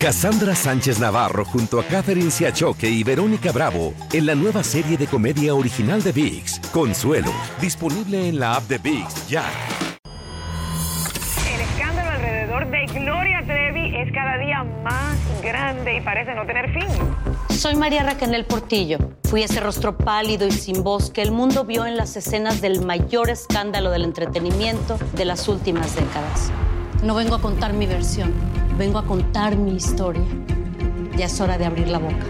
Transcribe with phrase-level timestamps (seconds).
[0.00, 5.08] Cassandra Sánchez Navarro junto a Catherine Siachoque y Verónica Bravo en la nueva serie de
[5.08, 9.42] comedia original de VIX, Consuelo, disponible en la app de VIX ya.
[11.52, 16.72] El escándalo alrededor de Gloria Trevi es cada día más grande y parece no tener
[16.72, 16.88] fin.
[17.48, 18.98] Soy María Raquel Portillo.
[19.24, 22.86] Fui ese rostro pálido y sin voz que el mundo vio en las escenas del
[22.86, 26.52] mayor escándalo del entretenimiento de las últimas décadas.
[27.02, 28.32] No vengo a contar mi versión,
[28.78, 30.22] vengo a contar mi historia.
[31.16, 32.24] Ya es hora de abrir la boca.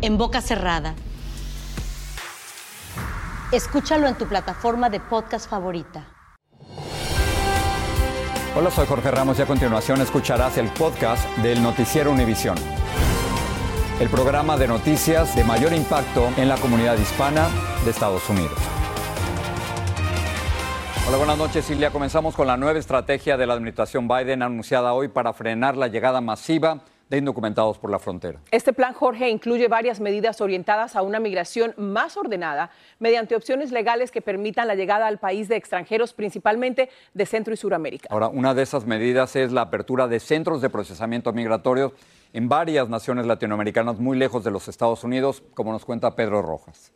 [0.00, 0.94] En boca cerrada.
[3.50, 6.06] Escúchalo en tu plataforma de podcast favorita.
[8.54, 12.56] Hola, soy Jorge Ramos y a continuación escucharás el podcast del Noticiero Univisión.
[14.00, 17.48] El programa de noticias de mayor impacto en la comunidad hispana
[17.84, 18.75] de Estados Unidos.
[21.08, 21.92] Hola, buenas noches, Silvia.
[21.92, 26.20] Comenzamos con la nueva estrategia de la administración Biden anunciada hoy para frenar la llegada
[26.20, 28.40] masiva de indocumentados por la frontera.
[28.50, 34.10] Este plan, Jorge, incluye varias medidas orientadas a una migración más ordenada mediante opciones legales
[34.10, 38.08] que permitan la llegada al país de extranjeros, principalmente de Centro y Suramérica.
[38.10, 41.92] Ahora, una de esas medidas es la apertura de centros de procesamiento migratorio
[42.32, 46.92] en varias naciones latinoamericanas muy lejos de los Estados Unidos, como nos cuenta Pedro Rojas.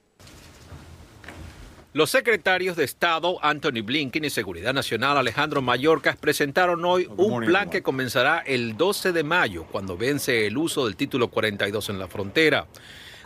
[1.93, 7.69] Los secretarios de Estado Anthony Blinken y Seguridad Nacional Alejandro Mayorkas presentaron hoy un plan
[7.69, 12.07] que comenzará el 12 de mayo, cuando vence el uso del título 42 en la
[12.07, 12.69] frontera.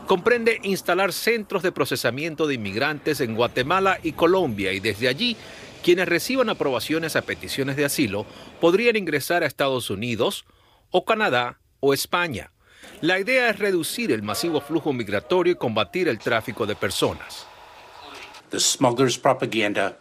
[0.07, 5.37] Comprende instalar centros de procesamiento de inmigrantes en Guatemala y Colombia y desde allí
[5.83, 8.25] quienes reciban aprobaciones a peticiones de asilo
[8.63, 10.47] podrían ingresar a Estados Unidos
[10.91, 12.51] o Canadá o España.
[13.03, 17.47] La idea es reducir el masivo flujo migratorio y combatir el tráfico de personas.
[18.55, 19.97] The smuggler's propaganda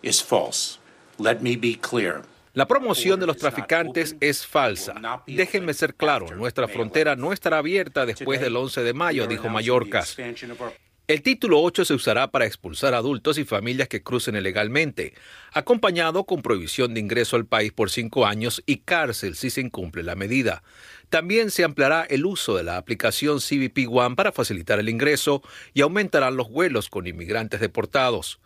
[0.00, 0.78] is false.
[1.18, 2.22] Let me be clear.
[2.54, 4.94] La promoción de los traficantes es falsa.
[5.26, 10.16] Déjenme ser claro, nuestra frontera no estará abierta después del 11 de mayo, dijo Mallorcas.
[11.08, 15.14] El título 8 se usará para expulsar adultos y familias que crucen ilegalmente,
[15.52, 20.02] acompañado con prohibición de ingreso al país por cinco años y cárcel si se incumple
[20.02, 20.64] la medida.
[21.08, 25.42] También se ampliará el uso de la aplicación CBP One para facilitar el ingreso
[25.74, 28.40] y aumentarán los vuelos con inmigrantes deportados.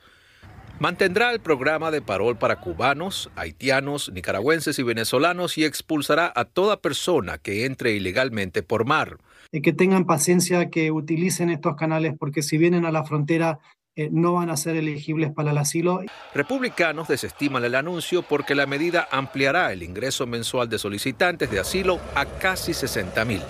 [0.81, 6.83] Mantendrá el programa de parol para cubanos, haitianos, nicaragüenses y venezolanos y expulsará a toda
[6.83, 9.17] persona que entre ilegalmente por mar.
[9.53, 13.59] Y que tengan paciencia, que utilicen estos canales, porque si vienen a la frontera
[13.97, 16.01] eh, no van a ser elegibles para el asilo.
[16.33, 21.99] Republicanos desestiman el anuncio porque la medida ampliará el ingreso mensual de solicitantes de asilo
[22.15, 23.43] a casi 60 mil.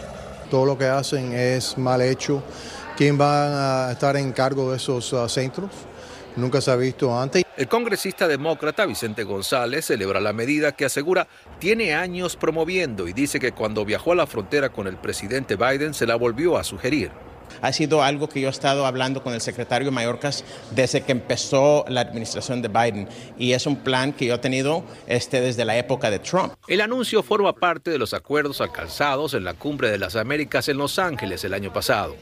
[0.51, 2.43] Todo lo que hacen es mal hecho.
[2.97, 5.71] ¿Quién va a estar en cargo de esos uh, centros?
[6.37, 7.45] Nunca se ha visto antes.
[7.61, 11.29] El congresista demócrata Vicente González celebra la medida que asegura
[11.59, 15.93] tiene años promoviendo y dice que cuando viajó a la frontera con el presidente Biden
[15.93, 17.11] se la volvió a sugerir
[17.61, 21.85] ha sido algo que yo he estado hablando con el secretario Mayorkas desde que empezó
[21.87, 25.77] la administración de Biden y es un plan que yo he tenido este, desde la
[25.77, 26.55] época de Trump.
[26.67, 30.79] El anuncio forma parte de los acuerdos alcanzados en la Cumbre de las Américas en
[30.79, 32.17] Los Ángeles el año pasado.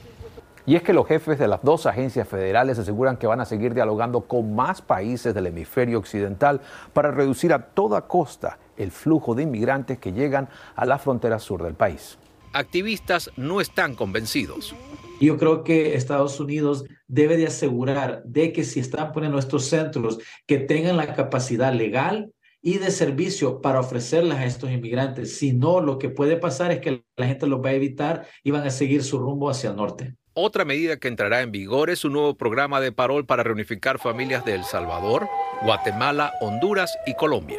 [0.68, 3.72] Y es que los jefes de las dos agencias federales aseguran que van a seguir
[3.72, 6.60] dialogando con más países del hemisferio occidental
[6.92, 11.62] para reducir a toda costa el flujo de inmigrantes que llegan a la frontera sur
[11.62, 12.18] del país.
[12.52, 14.74] Activistas no están convencidos.
[15.22, 20.18] Yo creo que Estados Unidos debe de asegurar de que si están poniendo nuestros centros,
[20.46, 22.30] que tengan la capacidad legal
[22.60, 25.38] y de servicio para ofrecerlas a estos inmigrantes.
[25.38, 28.50] Si no, lo que puede pasar es que la gente los va a evitar y
[28.50, 30.14] van a seguir su rumbo hacia el norte.
[30.40, 34.44] Otra medida que entrará en vigor es un nuevo programa de parol para reunificar familias
[34.44, 35.28] de El Salvador,
[35.62, 37.58] Guatemala, Honduras y Colombia.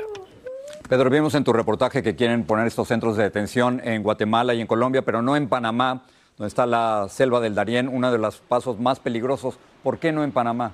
[0.88, 4.62] Pedro, vimos en tu reportaje que quieren poner estos centros de detención en Guatemala y
[4.62, 6.06] en Colombia, pero no en Panamá
[6.38, 9.60] donde está la selva del Darién, uno de los pasos más peligrosos.
[9.84, 10.72] ¿Por qué no en Panamá?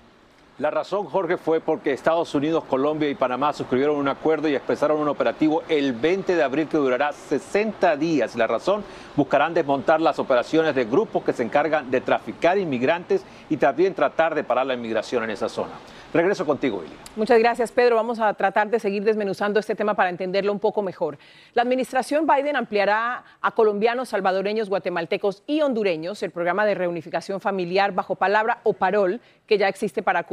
[0.58, 5.02] La razón, Jorge, fue porque Estados Unidos, Colombia y Panamá suscribieron un acuerdo y expresaron
[5.02, 8.38] un operativo el 20 de abril que durará 60 días.
[8.38, 8.82] La razón,
[9.18, 14.34] buscarán desmontar las operaciones de grupos que se encargan de traficar inmigrantes y también tratar
[14.34, 15.74] de parar la inmigración en esa zona.
[16.14, 16.96] Regreso contigo, Ili.
[17.18, 17.98] Muchas gracias, Pedro.
[17.98, 21.18] Vamos a tratar de seguir desmenuzando este tema para entenderlo un poco mejor.
[21.54, 27.92] La administración Biden ampliará a colombianos, salvadoreños, guatemaltecos y hondureños el programa de reunificación familiar
[27.92, 30.24] bajo palabra o parol que ya existe para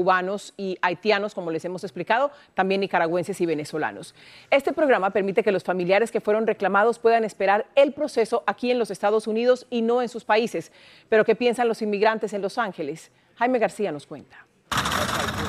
[0.56, 4.14] y haitianos, como les hemos explicado, también nicaragüenses y venezolanos.
[4.50, 8.79] Este programa permite que los familiares que fueron reclamados puedan esperar el proceso aquí en
[8.79, 10.70] los Estados Unidos y no en sus países.
[11.09, 13.11] Pero ¿qué piensan los inmigrantes en Los Ángeles?
[13.37, 14.47] Jaime García nos cuenta.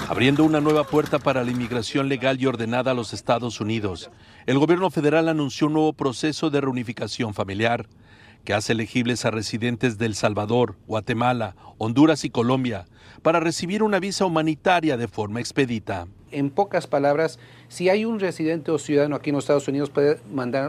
[0.07, 4.12] Abriendo una nueva puerta para la inmigración legal y ordenada a los Estados Unidos.
[4.45, 7.88] el gobierno federal anunció un nuevo proceso de reunificación familiar
[8.44, 12.86] que hace elegibles a residentes de El Salvador, Guatemala, Honduras y Colombia
[13.22, 16.07] para recibir una visa humanitaria de forma expedita.
[16.31, 20.19] En pocas palabras, si hay un residente o ciudadano aquí en los Estados Unidos puede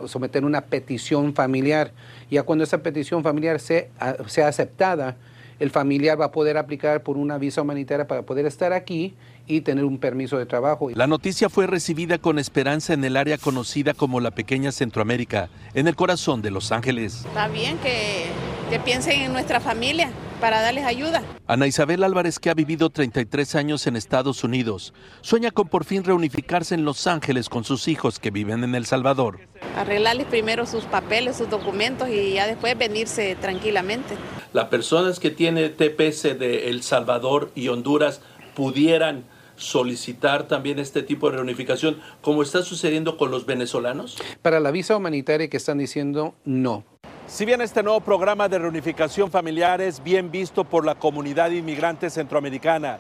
[0.07, 1.93] someter una petición familiar.
[2.31, 3.87] Ya cuando esa petición familiar sea,
[4.27, 5.17] sea aceptada,
[5.59, 9.15] el familiar va a poder aplicar por una visa humanitaria para poder estar aquí
[9.47, 10.91] y tener un permiso de trabajo.
[10.95, 15.89] La noticia fue recibida con esperanza en el área conocida como la pequeña Centroamérica, en
[15.89, 17.25] el corazón de Los Ángeles.
[17.27, 18.27] Está bien que,
[18.71, 20.11] que piensen en nuestra familia
[20.41, 21.23] para darles ayuda.
[21.47, 26.05] Ana Isabel Álvarez, que ha vivido 33 años en Estados Unidos, sueña con por fin
[26.05, 29.41] reunificarse en Los Ángeles con sus hijos que viven en El Salvador.
[29.77, 34.17] Arreglarles primero sus papeles, sus documentos y ya después venirse tranquilamente.
[34.53, 38.21] Las personas que tienen TPS de El Salvador y Honduras
[38.55, 39.25] pudieran
[39.57, 44.17] solicitar también este tipo de reunificación, como está sucediendo con los venezolanos?
[44.43, 46.85] Para la visa humanitaria que están diciendo, no.
[47.27, 52.11] Si bien este nuevo programa de reunificación familiar es bien visto por la comunidad inmigrante
[52.11, 52.99] centroamericana,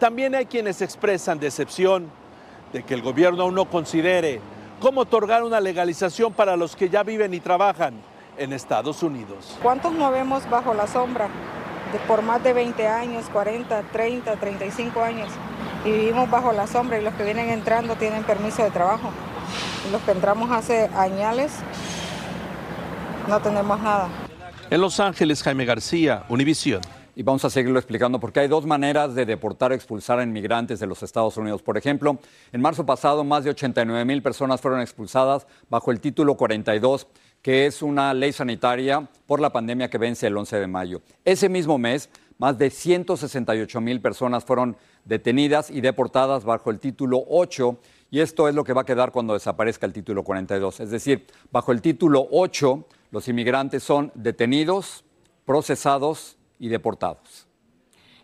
[0.00, 2.10] también hay quienes expresan decepción
[2.72, 4.40] de que el gobierno aún no considere
[4.80, 7.94] cómo otorgar una legalización para los que ya viven y trabajan
[8.38, 9.58] en Estados Unidos.
[9.62, 11.28] ¿Cuántos no vemos bajo la sombra
[11.92, 15.28] de por más de 20 años, 40, 30, 35 años?
[15.84, 19.10] Y vivimos bajo la sombra y los que vienen entrando tienen permiso de trabajo.
[19.88, 21.52] Y los que entramos hace añales
[23.28, 24.08] no tenemos nada.
[24.70, 26.80] En Los Ángeles, Jaime García, Univisión.
[27.16, 30.78] Y vamos a seguirlo explicando porque hay dos maneras de deportar o expulsar a inmigrantes
[30.78, 31.60] de los Estados Unidos.
[31.60, 32.18] Por ejemplo,
[32.52, 37.08] en marzo pasado más de 89 mil personas fueron expulsadas bajo el título 42,
[37.42, 41.02] que es una ley sanitaria por la pandemia que vence el 11 de mayo.
[41.24, 47.22] Ese mismo mes, más de 168 mil personas fueron detenidas y deportadas bajo el título
[47.28, 47.78] 8
[48.10, 50.80] y esto es lo que va a quedar cuando desaparezca el título 42.
[50.80, 55.04] Es decir, bajo el título 8 los inmigrantes son detenidos,
[55.44, 57.49] procesados y deportados.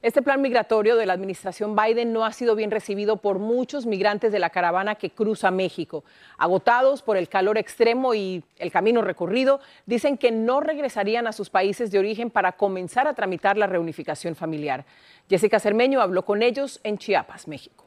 [0.02, 4.30] Este plan migratorio de la administración Biden no ha sido bien recibido por muchos migrantes
[4.32, 6.04] de la caravana que cruza México.
[6.38, 11.50] Agotados por el calor extremo y el camino recorrido, dicen que no regresarían a sus
[11.50, 14.84] países de origen para comenzar a tramitar la reunificación familiar.
[15.28, 17.86] Jessica Cermeño habló con ellos en Chiapas, México.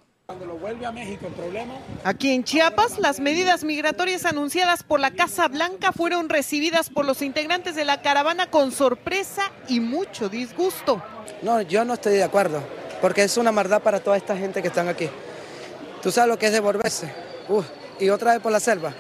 [2.04, 7.24] Aquí en Chiapas, las medidas migratorias anunciadas por la Casa Blanca fueron recibidas por los
[7.24, 11.02] integrantes de la caravana con sorpresa y mucho disgusto.
[11.42, 12.62] No, yo no estoy de acuerdo,
[13.02, 15.10] porque es una maldad para toda esta gente que están aquí.
[16.02, 17.30] ¿Tú sabes lo que es devolverse?
[18.00, 18.94] y otra vez por la selva.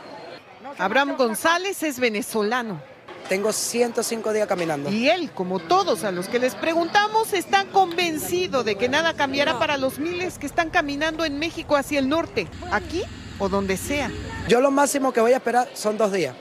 [0.77, 2.81] Abraham González es venezolano.
[3.27, 4.89] Tengo 105 días caminando.
[4.89, 9.59] Y él, como todos a los que les preguntamos, está convencido de que nada cambiará
[9.59, 13.03] para los miles que están caminando en México hacia el norte, aquí
[13.37, 14.09] o donde sea.
[14.47, 16.35] Yo lo máximo que voy a esperar son dos días.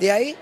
[0.00, 0.36] De ahí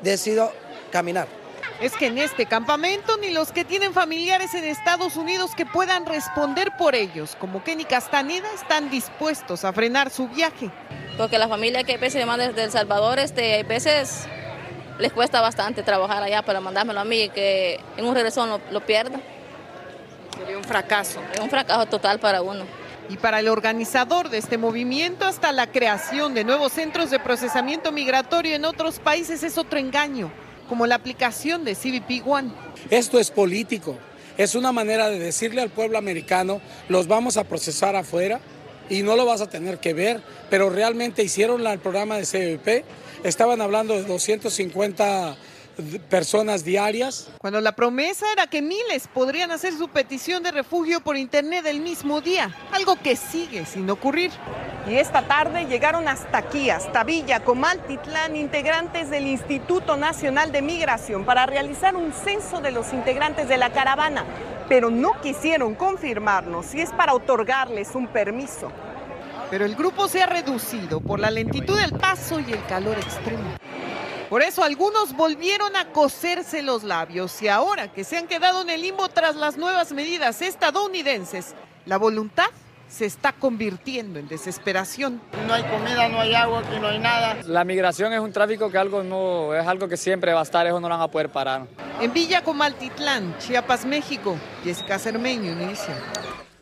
[0.00, 0.52] decido
[0.92, 1.43] caminar.
[1.80, 6.06] Es que en este campamento ni los que tienen familiares en Estados Unidos que puedan
[6.06, 10.70] responder por ellos, como Kenny Castaneda, están dispuestos a frenar su viaje.
[11.16, 14.26] Porque la familia que hay veces desde El Salvador, este, hay veces
[14.98, 18.60] les cuesta bastante trabajar allá para mandármelo a mí y que en un regreso lo,
[18.70, 19.20] lo pierda.
[20.38, 21.20] Sería un fracaso.
[21.32, 22.64] Es un fracaso total para uno.
[23.08, 27.92] Y para el organizador de este movimiento, hasta la creación de nuevos centros de procesamiento
[27.92, 30.32] migratorio en otros países es otro engaño,
[30.68, 32.50] como la aplicación de CBP One.
[32.90, 33.96] Esto es político,
[34.36, 38.40] es una manera de decirle al pueblo americano, los vamos a procesar afuera
[38.88, 42.84] y no lo vas a tener que ver, pero realmente hicieron el programa de CBP
[43.24, 45.36] estaban hablando de 250
[46.08, 47.28] personas diarias.
[47.38, 51.80] Cuando la promesa era que miles podrían hacer su petición de refugio por internet el
[51.80, 54.30] mismo día, algo que sigue sin ocurrir.
[54.86, 61.24] Y esta tarde llegaron hasta aquí, hasta Villa Comaltitlán, integrantes del Instituto Nacional de Migración
[61.24, 64.24] para realizar un censo de los integrantes de la caravana,
[64.68, 68.70] pero no quisieron confirmarnos si es para otorgarles un permiso
[69.50, 73.56] pero el grupo se ha reducido por la lentitud del paso y el calor extremo.
[74.28, 78.70] Por eso algunos volvieron a coserse los labios y ahora que se han quedado en
[78.70, 81.54] el limbo tras las nuevas medidas estadounidenses,
[81.86, 82.48] la voluntad
[82.94, 85.20] se está convirtiendo en desesperación.
[85.48, 87.38] No hay comida, no hay agua, aquí no hay nada.
[87.44, 90.64] La migración es un tráfico que algo no, es algo que siempre va a estar,
[90.64, 91.66] eso no lo van a poder parar.
[92.00, 95.96] En Villa Comaltitlán, Chiapas, México, Jessica Cermeño, inicia.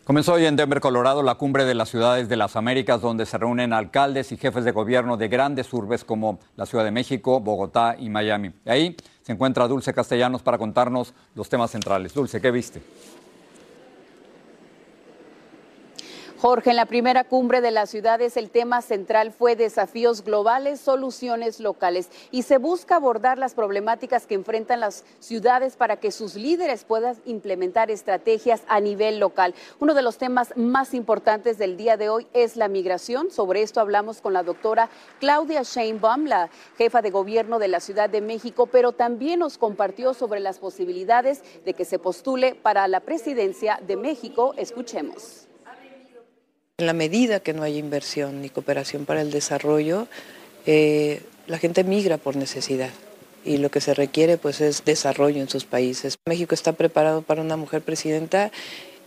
[0.05, 3.37] Comenzó hoy en Denver, Colorado, la cumbre de las ciudades de las Américas, donde se
[3.37, 7.95] reúnen alcaldes y jefes de gobierno de grandes urbes como la Ciudad de México, Bogotá
[7.99, 8.53] y Miami.
[8.65, 12.15] Y ahí se encuentra Dulce Castellanos para contarnos los temas centrales.
[12.15, 12.83] Dulce, ¿qué viste?
[16.43, 21.61] Jorge, en la primera cumbre de las ciudades el tema central fue desafíos globales, soluciones
[21.61, 26.83] locales y se busca abordar las problemáticas que enfrentan las ciudades para que sus líderes
[26.83, 29.55] puedan implementar estrategias a nivel local.
[29.79, 33.31] Uno de los temas más importantes del día de hoy es la migración.
[33.31, 38.11] Sobre esto hablamos con la doctora Claudia Sheinbaum, la jefa de gobierno de la Ciudad
[38.11, 42.99] de México, pero también nos compartió sobre las posibilidades de que se postule para la
[42.99, 44.55] presidencia de México.
[44.57, 45.47] Escuchemos.
[46.83, 50.09] En la medida que no haya inversión ni cooperación para el desarrollo,
[50.67, 52.91] eh, la gente migra por necesidad
[53.45, 56.19] y lo que se requiere pues es desarrollo en sus países.
[56.27, 58.51] México está preparado para una mujer presidenta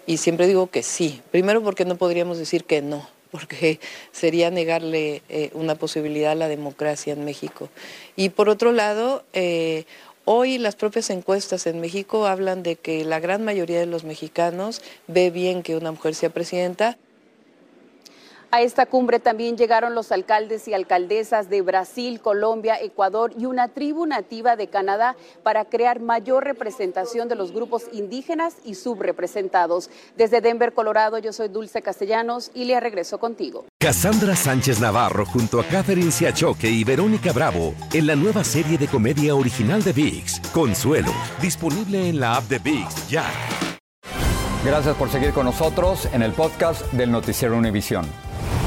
[0.07, 1.21] y siempre digo que sí.
[1.31, 3.81] Primero porque no podríamos decir que no, porque
[4.13, 7.67] sería negarle eh, una posibilidad a la democracia en México.
[8.15, 9.83] Y por otro lado, eh,
[10.23, 14.81] hoy las propias encuestas en México hablan de que la gran mayoría de los mexicanos
[15.07, 16.97] ve bien que una mujer sea presidenta.
[18.51, 23.67] A esta cumbre también llegaron los alcaldes y alcaldesas de Brasil, Colombia, Ecuador y una
[23.69, 29.89] tribu nativa de Canadá para crear mayor representación de los grupos indígenas y subrepresentados.
[30.15, 33.65] Desde Denver, Colorado, yo soy Dulce Castellanos y le regreso contigo.
[33.79, 38.87] Cassandra Sánchez Navarro junto a Catherine Siachoque y Verónica Bravo en la nueva serie de
[38.87, 41.11] comedia original de VIX, Consuelo,
[41.41, 43.25] disponible en la app de VIX ya.
[44.65, 48.05] Gracias por seguir con nosotros en el podcast del Noticiero Univisión.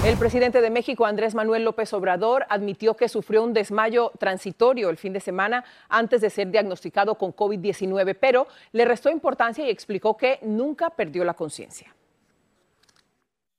[0.05, 4.97] El presidente de México, Andrés Manuel López Obrador, admitió que sufrió un desmayo transitorio el
[4.97, 10.17] fin de semana antes de ser diagnosticado con COVID-19, pero le restó importancia y explicó
[10.17, 11.95] que nunca perdió la conciencia.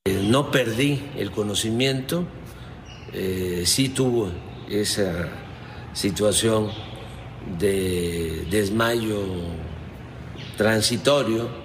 [0.05, 2.23] No perdí el conocimiento,
[3.13, 4.31] eh, sí tuvo
[4.69, 5.27] esa
[5.93, 6.71] situación
[7.59, 9.19] de desmayo
[10.57, 11.58] transitorio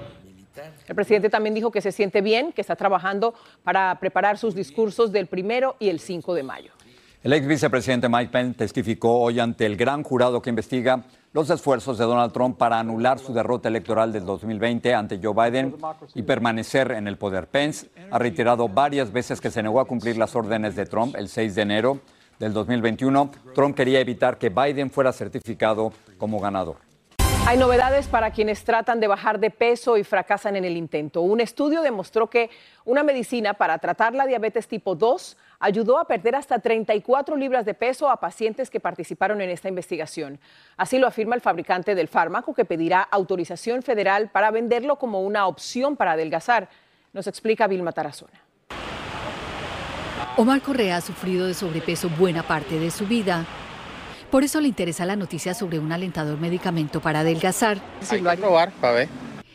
[0.87, 5.13] el presidente también dijo que se siente bien, que está trabajando para preparar sus discursos
[5.13, 6.73] del primero y el 5 de mayo.
[7.23, 11.97] El ex vicepresidente Mike Pence testificó hoy ante el gran jurado que investiga los esfuerzos
[11.97, 15.75] de Donald Trump para anular su derrota electoral del 2020 ante Joe Biden
[16.15, 17.47] y permanecer en el poder.
[17.47, 21.31] Pence ha reiterado varias veces que se negó a cumplir las órdenes de Trump el
[21.31, 22.01] 6 de enero
[22.39, 23.31] del 2021.
[23.55, 26.77] Trump quería evitar que Biden fuera certificado como ganador.
[27.47, 31.21] Hay novedades para quienes tratan de bajar de peso y fracasan en el intento.
[31.21, 32.49] Un estudio demostró que
[32.87, 37.75] una medicina para tratar la diabetes tipo 2 ayudó a perder hasta 34 libras de
[37.75, 40.41] peso a pacientes que participaron en esta investigación.
[40.79, 45.47] Así lo afirma el fabricante del fármaco que pedirá autorización federal para venderlo como una
[45.47, 46.71] opción para adelgazar.
[47.13, 48.41] Nos explica Vilma Tarazona.
[50.39, 53.45] Omar Correa ha sufrido de sobrepeso buena parte de su vida.
[54.35, 57.81] Por eso le interesa la noticia sobre un alentador medicamento para adelgazar.
[58.01, 59.09] Sí, lo probar para ver.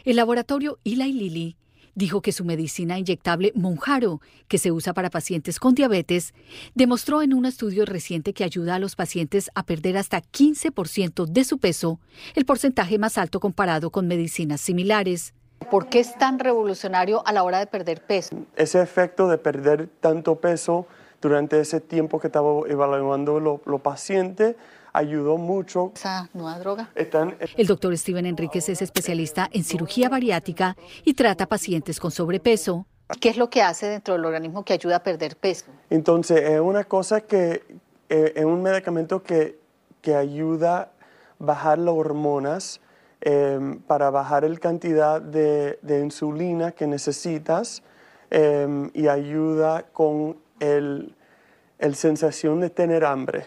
[0.05, 1.57] El laboratorio Eli Lilly
[1.95, 6.33] dijo que su medicina inyectable Monjaro, que se usa para pacientes con diabetes,
[6.75, 11.43] demostró en un estudio reciente que ayuda a los pacientes a perder hasta 15% de
[11.43, 11.99] su peso,
[12.33, 15.33] el porcentaje más alto comparado con medicinas similares.
[15.69, 18.33] ¿Por qué es tan revolucionario a la hora de perder peso?
[18.55, 20.87] Ese efecto de perder tanto peso
[21.21, 24.55] durante ese tiempo que estaba evaluando los lo pacientes
[24.93, 25.91] ayudó mucho.
[25.95, 26.89] ¿Esa nueva droga?
[26.95, 32.85] El doctor Steven Enríquez es especialista en cirugía bariátrica y trata pacientes con sobrepeso.
[33.19, 35.65] ¿Qué es lo que hace dentro del organismo que ayuda a perder peso?
[35.89, 37.63] Entonces, es una cosa que
[38.09, 39.59] eh, es un medicamento que,
[40.01, 40.89] que ayuda a
[41.39, 42.81] bajar las hormonas
[43.21, 47.81] em, para bajar la cantidad de, de, insulina que necesitas
[48.29, 51.15] em, y ayuda con el,
[51.79, 53.45] el sensación de tener hambre.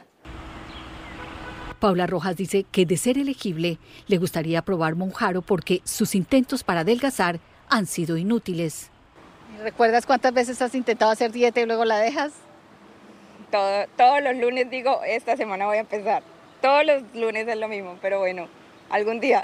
[1.79, 6.81] Paula Rojas dice que de ser elegible le gustaría probar Monjaro porque sus intentos para
[6.81, 8.91] adelgazar han sido inútiles.
[9.63, 12.33] ¿Recuerdas cuántas veces has intentado hacer dieta y luego la dejas?
[13.97, 16.23] todos los lunes digo, esta semana voy a empezar.
[16.63, 18.49] Todos los lunes es lo mismo, pero bueno,
[18.93, 19.43] algún día.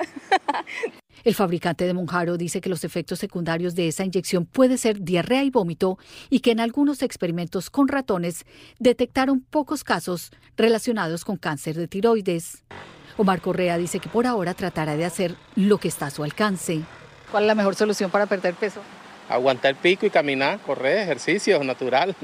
[1.24, 5.42] El fabricante de Monjaro dice que los efectos secundarios de esa inyección puede ser diarrea
[5.42, 5.98] y vómito
[6.30, 8.44] y que en algunos experimentos con ratones
[8.78, 12.62] detectaron pocos casos relacionados con cáncer de tiroides.
[13.16, 16.82] Omar Correa dice que por ahora tratará de hacer lo que está a su alcance.
[17.32, 18.80] ¿Cuál es la mejor solución para perder peso?
[19.28, 22.14] Aguantar el pico y caminar, correr, ejercicio natural.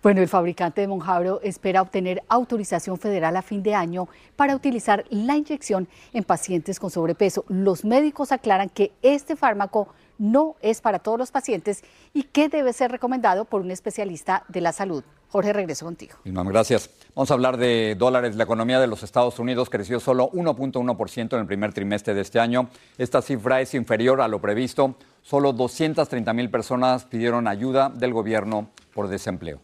[0.00, 5.04] Bueno, el fabricante de Monjabro espera obtener autorización federal a fin de año para utilizar
[5.10, 7.44] la inyección en pacientes con sobrepeso.
[7.48, 11.82] Los médicos aclaran que este fármaco no es para todos los pacientes
[12.14, 15.02] y que debe ser recomendado por un especialista de la salud.
[15.30, 16.14] Jorge, regreso contigo.
[16.24, 16.90] Gracias.
[17.16, 18.36] Vamos a hablar de dólares.
[18.36, 22.38] La economía de los Estados Unidos creció solo 1.1% en el primer trimestre de este
[22.38, 22.70] año.
[22.98, 24.94] Esta cifra es inferior a lo previsto.
[25.22, 29.60] Solo 230 mil personas pidieron ayuda del gobierno por desempleo.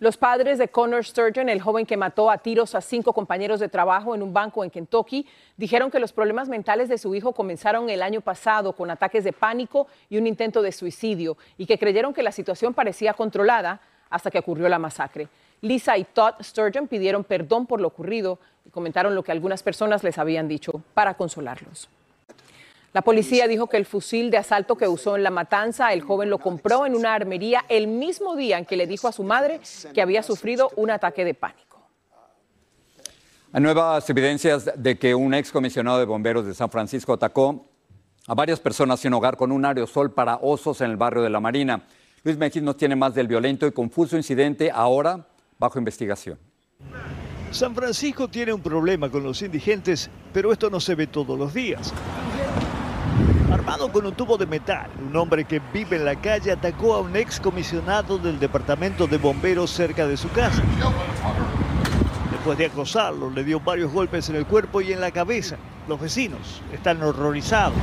[0.00, 3.68] Los padres de Connor Sturgeon, el joven que mató a tiros a cinco compañeros de
[3.68, 5.26] trabajo en un banco en Kentucky,
[5.56, 9.32] dijeron que los problemas mentales de su hijo comenzaron el año pasado con ataques de
[9.32, 14.30] pánico y un intento de suicidio y que creyeron que la situación parecía controlada hasta
[14.30, 15.26] que ocurrió la masacre.
[15.62, 20.04] Lisa y Todd Sturgeon pidieron perdón por lo ocurrido y comentaron lo que algunas personas
[20.04, 21.88] les habían dicho para consolarlos.
[22.92, 26.30] La policía dijo que el fusil de asalto que usó en la matanza, el joven
[26.30, 29.60] lo compró en una armería el mismo día en que le dijo a su madre
[29.92, 31.68] que había sufrido un ataque de pánico.
[33.52, 37.66] Hay nuevas evidencias de que un ex comisionado de bomberos de San Francisco atacó
[38.26, 41.40] a varias personas sin hogar con un aerosol para osos en el barrio de la
[41.40, 41.86] Marina.
[42.24, 45.26] Luis Mejía nos tiene más del violento y confuso incidente ahora
[45.58, 46.38] bajo investigación.
[47.50, 51.54] San Francisco tiene un problema con los indigentes, pero esto no se ve todos los
[51.54, 51.94] días.
[53.68, 57.00] Armado con un tubo de metal, un hombre que vive en la calle atacó a
[57.00, 60.62] un ex comisionado del departamento de bomberos cerca de su casa.
[62.30, 65.58] Después de acosarlo, le dio varios golpes en el cuerpo y en la cabeza.
[65.86, 67.76] Los vecinos están horrorizados.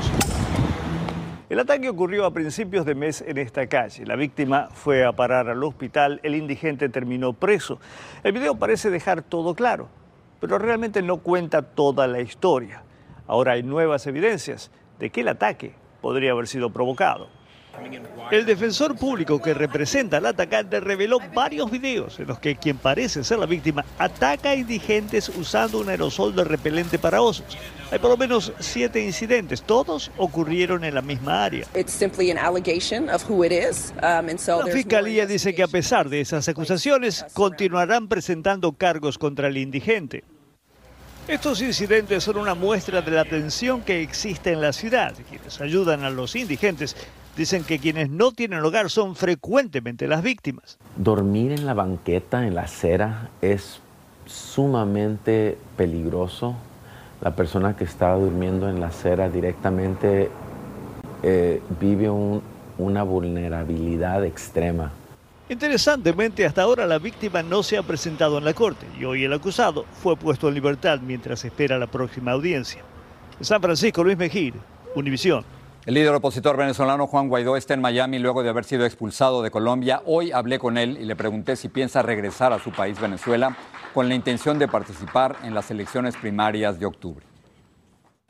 [1.50, 4.08] El ataque ocurrió a principios de mes en esta calle.
[4.08, 7.78] La víctima fue a parar al hospital, el indigente terminó preso.
[8.24, 9.88] El video parece dejar todo claro,
[10.42, 12.82] pero realmente no cuenta toda la historia.
[13.28, 17.28] Ahora hay nuevas evidencias de que el ataque podría haber sido provocado.
[18.32, 23.24] El defensor público que representa al atacante reveló varios videos en los que quien parece
[23.24, 27.58] ser la víctima ataca a indigentes usando un aerosol de repelente para osos.
[27.92, 31.68] Hay por lo menos siete incidentes, todos ocurrieron en la misma área.
[31.74, 31.84] La
[34.72, 40.24] fiscalía dice que a pesar de esas acusaciones, continuarán presentando cargos contra el indigente.
[41.28, 45.16] Estos incidentes son una muestra de la tensión que existe en la ciudad.
[45.28, 46.96] Quienes ayudan a los indigentes
[47.36, 50.78] dicen que quienes no tienen hogar son frecuentemente las víctimas.
[50.96, 53.80] Dormir en la banqueta, en la acera, es
[54.28, 56.56] sumamente peligroso.
[57.22, 60.30] La persona que está durmiendo en la acera directamente
[61.24, 62.08] eh, vive
[62.78, 64.92] una vulnerabilidad extrema.
[65.48, 69.34] Interesantemente, hasta ahora la víctima no se ha presentado en la corte y hoy el
[69.34, 72.82] acusado fue puesto en libertad mientras espera la próxima audiencia.
[73.38, 74.56] En San Francisco, Luis Mejir,
[74.96, 75.46] Univisión.
[75.86, 79.52] El líder opositor venezolano Juan Guaidó está en Miami luego de haber sido expulsado de
[79.52, 80.02] Colombia.
[80.06, 83.56] Hoy hablé con él y le pregunté si piensa regresar a su país, Venezuela,
[83.94, 87.24] con la intención de participar en las elecciones primarias de octubre.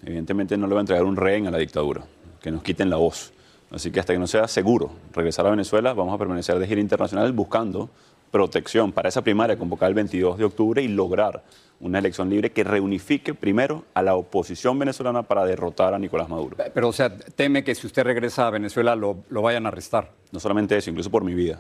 [0.04, 2.04] Evidentemente no le va a entregar un rehén a la dictadura,
[2.42, 3.32] que nos quiten la voz.
[3.72, 6.82] Así que hasta que no sea seguro regresar a Venezuela, vamos a permanecer de gira
[6.82, 7.90] internacional buscando
[8.32, 11.44] protección para esa primaria convocada el 22 de octubre y lograr
[11.80, 16.58] una elección libre que reunifique primero a la oposición venezolana para derrotar a Nicolás Maduro.
[16.74, 20.12] Pero, o sea, teme que si usted regresa a Venezuela lo, lo vayan a arrestar.
[20.32, 21.60] No solamente eso, incluso por mi vida.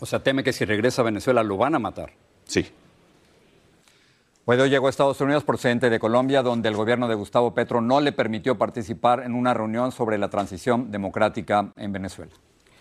[0.00, 2.12] O sea, teme que si regresa a Venezuela lo van a matar.
[2.44, 2.66] Sí.
[4.44, 8.00] Guaidó llegó a Estados Unidos procedente de Colombia, donde el gobierno de Gustavo Petro no
[8.00, 12.32] le permitió participar en una reunión sobre la transición democrática en Venezuela.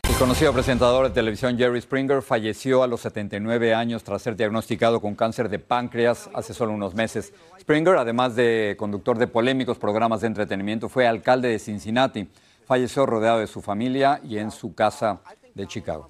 [0.09, 4.99] El conocido presentador de televisión Jerry Springer falleció a los 79 años tras ser diagnosticado
[5.01, 7.31] con cáncer de páncreas hace solo unos meses.
[7.59, 12.27] Springer, además de conductor de polémicos programas de entretenimiento, fue alcalde de Cincinnati.
[12.65, 15.21] Falleció rodeado de su familia y en su casa
[15.53, 16.09] de Chicago.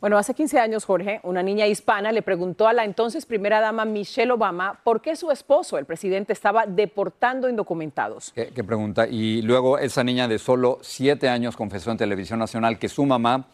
[0.00, 3.84] Bueno, hace 15 años, Jorge, una niña hispana le preguntó a la entonces primera dama
[3.84, 8.30] Michelle Obama por qué su esposo, el presidente, estaba deportando indocumentados.
[8.32, 9.08] ¿Qué, qué pregunta?
[9.08, 13.48] Y luego esa niña de solo 7 años confesó en televisión nacional que su mamá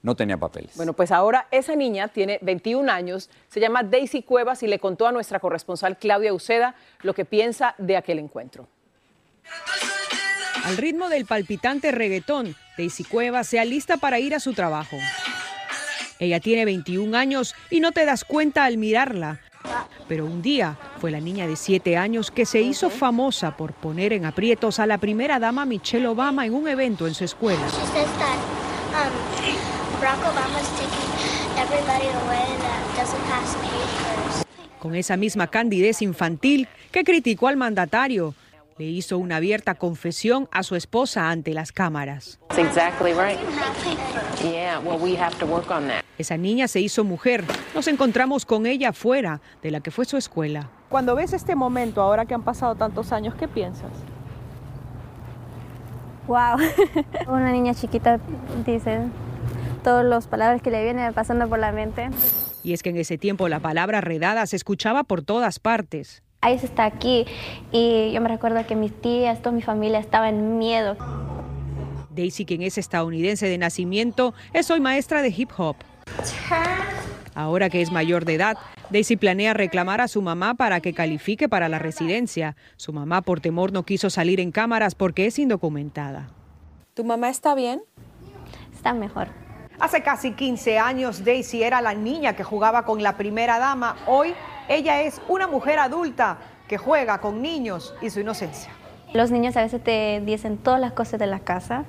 [0.00, 0.76] no tenía papeles.
[0.76, 5.06] Bueno, pues ahora esa niña tiene 21 años, se llama Daisy Cuevas y le contó
[5.06, 8.68] a nuestra corresponsal Claudia Uceda lo que piensa de aquel encuentro.
[10.64, 14.96] Al ritmo del palpitante reggaetón, Daisy Cuevas se alista para ir a su trabajo.
[16.18, 19.40] Ella tiene 21 años y no te das cuenta al mirarla.
[20.08, 24.12] Pero un día fue la niña de 7 años que se hizo famosa por poner
[24.12, 27.62] en aprietos a la primera dama Michelle Obama en un evento en su escuela.
[34.78, 38.34] Con esa misma candidez infantil que criticó al mandatario,
[38.76, 42.40] le hizo una abierta confesión a su esposa ante las cámaras.
[46.18, 47.44] Esa niña se hizo mujer.
[47.74, 50.70] Nos encontramos con ella afuera de la que fue su escuela.
[50.88, 53.90] Cuando ves este momento, ahora que han pasado tantos años, ¿qué piensas?
[56.26, 56.58] Wow.
[57.28, 58.18] Una niña chiquita
[58.64, 59.00] dice,
[59.82, 62.10] todas las palabras que le vienen pasando por la mente.
[62.62, 66.22] Y es que en ese tiempo la palabra redada se escuchaba por todas partes.
[66.52, 67.26] Ice está aquí
[67.72, 70.96] y yo me recuerdo que mis tías, toda mi familia estaba en miedo.
[72.10, 75.76] Daisy, quien es estadounidense de nacimiento, es hoy maestra de hip hop.
[77.34, 78.56] Ahora que es mayor de edad,
[78.90, 82.54] Daisy planea reclamar a su mamá para que califique para la residencia.
[82.76, 86.28] Su mamá por temor no quiso salir en cámaras porque es indocumentada.
[86.94, 87.82] ¿Tu mamá está bien?
[88.72, 89.28] Está mejor.
[89.80, 93.96] Hace casi 15 años Daisy era la niña que jugaba con la primera dama.
[94.06, 94.32] Hoy
[94.68, 98.70] ella es una mujer adulta que juega con niños y su inocencia.
[99.12, 101.84] Los niños a veces te dicen todas las cosas de la casa.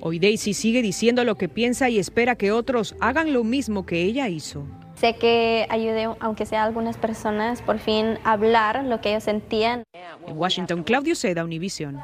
[0.00, 4.02] Hoy Daisy sigue diciendo lo que piensa y espera que otros hagan lo mismo que
[4.02, 4.64] ella hizo.
[4.94, 9.82] Sé que ayude, aunque sea a algunas personas, por fin hablar lo que ellos sentían.
[10.26, 12.00] En Washington, Claudio Seda, Univision.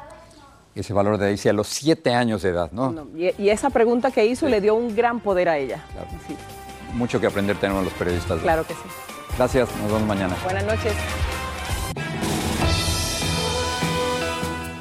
[0.75, 3.07] Ese valor de Daisy a los siete años de edad, ¿no?
[3.15, 5.83] y, y, esa pregunta que hizo le dio un gran poder a ella.
[5.93, 6.07] Claro.
[6.27, 6.35] Sí.
[6.93, 8.39] Mucho que aprender tenemos los periodistas.
[8.41, 9.18] Claro que sí.
[9.39, 10.35] Gracias, nos vemos mañana.
[10.43, 10.91] Buenas noches.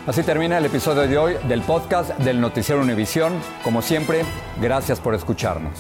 [0.05, 3.35] Así termina el episodio de hoy del podcast del Noticiero Univisión.
[3.63, 4.25] Como siempre,
[4.61, 5.79] gracias por escucharnos.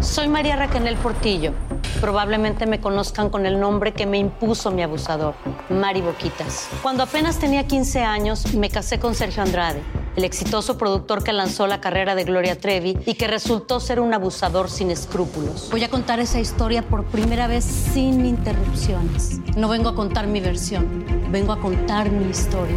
[0.00, 1.54] Soy María Raquel Portillo.
[2.00, 5.34] Probablemente me conozcan con el nombre que me impuso mi abusador,
[5.70, 6.68] Mari Boquitas.
[6.84, 9.82] Cuando apenas tenía 15 años, me casé con Sergio Andrade,
[10.16, 14.14] el exitoso productor que lanzó la carrera de Gloria Trevi y que resultó ser un
[14.14, 15.68] abusador sin escrúpulos.
[15.70, 19.40] Voy a contar esa historia por primera vez sin interrupciones.
[19.56, 22.76] No vengo a contar mi versión, vengo a contar mi historia.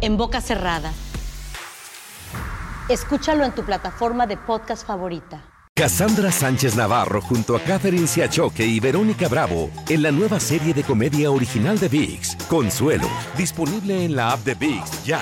[0.00, 0.92] En boca cerrada.
[2.88, 5.42] Escúchalo en tu plataforma de podcast favorita.
[5.74, 10.82] Cassandra Sánchez Navarro junto a Catherine Siachoque y Verónica Bravo en la nueva serie de
[10.82, 15.20] comedia original de VIX, Consuelo, disponible en la app de VIX ya.